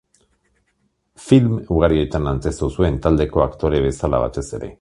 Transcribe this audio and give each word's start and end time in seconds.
Film 1.25 1.51
ugarietan 1.77 2.31
antzeztu 2.33 2.73
zuen, 2.79 3.01
taldeko 3.07 3.47
aktore 3.49 3.87
bezala 3.89 4.27
batez 4.27 4.49
ere. 4.61 4.77